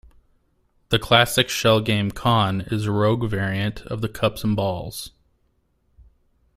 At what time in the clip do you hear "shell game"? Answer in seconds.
1.47-2.09